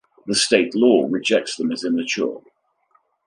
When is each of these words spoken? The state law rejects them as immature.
The 0.25 0.33
state 0.33 0.73
law 0.73 1.03
rejects 1.11 1.55
them 1.55 1.71
as 1.71 1.83
immature. 1.83 2.41